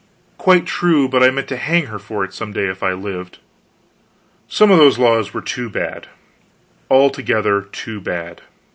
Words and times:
Quite 0.39 0.65
true, 0.65 1.07
but 1.07 1.21
I 1.21 1.29
meant 1.29 1.47
to 1.49 1.55
hang 1.57 1.85
her 1.85 1.99
for 1.99 2.23
it 2.23 2.33
some 2.33 2.51
day 2.51 2.65
if 2.65 2.81
I 2.81 2.91
lived. 2.93 3.37
Some 4.47 4.71
of 4.71 4.79
those 4.79 4.97
laws 4.97 5.31
were 5.31 5.43
too 5.43 5.69
bad, 5.69 6.07
altogether 6.89 7.61
too 7.71 8.01
bad. 8.01 8.41